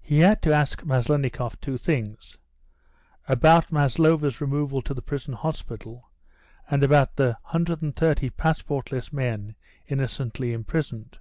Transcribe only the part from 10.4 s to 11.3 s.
imprisoned.